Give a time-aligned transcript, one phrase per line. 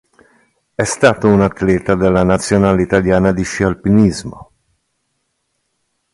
[0.73, 4.51] È stato un atleta della nazionale italiana di sci alpinismo.